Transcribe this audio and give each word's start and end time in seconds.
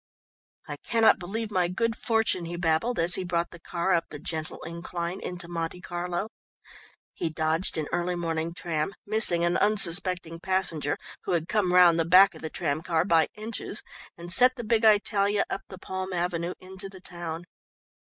"I 0.67 0.77
cannot 0.77 1.19
believe 1.19 1.51
my 1.51 1.67
good 1.67 1.95
fortune," 1.95 2.45
he 2.45 2.55
babbled, 2.57 2.97
as 2.97 3.13
he 3.13 3.23
brought 3.23 3.51
the 3.51 3.59
car 3.59 3.93
up 3.93 4.05
the 4.09 4.17
gentle 4.17 4.59
incline 4.63 5.19
into 5.21 5.47
Monte 5.47 5.79
Carlo. 5.79 6.27
He 7.13 7.29
dodged 7.29 7.77
an 7.77 7.87
early 7.91 8.15
morning 8.15 8.55
tram, 8.55 8.95
missing 9.05 9.43
an 9.45 9.57
unsuspecting 9.57 10.39
passenger, 10.39 10.97
who 11.25 11.33
had 11.33 11.47
come 11.47 11.71
round 11.71 11.99
the 11.99 12.03
back 12.05 12.33
of 12.33 12.41
the 12.41 12.49
tram 12.49 12.81
car, 12.81 13.05
by 13.05 13.27
inches, 13.35 13.83
and 14.17 14.33
set 14.33 14.55
the 14.55 14.63
big 14.63 14.83
Italia 14.83 15.45
up 15.51 15.61
the 15.69 15.77
palm 15.77 16.13
avenue 16.13 16.55
into 16.59 16.89
the 16.89 16.99
town. 17.01 17.45